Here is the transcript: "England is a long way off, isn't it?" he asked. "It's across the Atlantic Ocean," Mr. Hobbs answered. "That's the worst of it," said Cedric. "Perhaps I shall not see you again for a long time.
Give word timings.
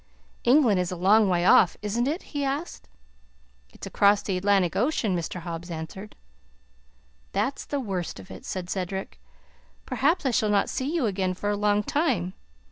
"England 0.43 0.79
is 0.79 0.91
a 0.91 0.95
long 0.95 1.29
way 1.29 1.45
off, 1.45 1.77
isn't 1.83 2.07
it?" 2.07 2.23
he 2.33 2.43
asked. 2.43 2.89
"It's 3.71 3.85
across 3.85 4.23
the 4.23 4.35
Atlantic 4.35 4.75
Ocean," 4.75 5.15
Mr. 5.15 5.41
Hobbs 5.41 5.69
answered. 5.69 6.15
"That's 7.33 7.65
the 7.65 7.79
worst 7.79 8.19
of 8.19 8.31
it," 8.31 8.43
said 8.43 8.67
Cedric. 8.67 9.19
"Perhaps 9.85 10.25
I 10.25 10.31
shall 10.31 10.49
not 10.49 10.71
see 10.71 10.91
you 10.91 11.05
again 11.05 11.35
for 11.35 11.51
a 11.51 11.55
long 11.55 11.83
time. 11.83 12.33